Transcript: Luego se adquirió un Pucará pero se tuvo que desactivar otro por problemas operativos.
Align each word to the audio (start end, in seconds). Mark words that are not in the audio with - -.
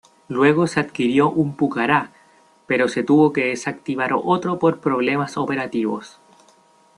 Luego 0.29 0.65
se 0.65 0.79
adquirió 0.79 1.29
un 1.29 1.55
Pucará 1.55 2.09
pero 2.65 2.87
se 2.87 3.03
tuvo 3.03 3.31
que 3.31 3.49
desactivar 3.49 4.13
otro 4.15 4.57
por 4.57 4.79
problemas 4.79 5.37
operativos. 5.37 6.19